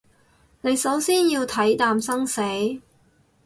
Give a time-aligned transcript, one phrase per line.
[0.61, 2.41] 你首先要睇淡生死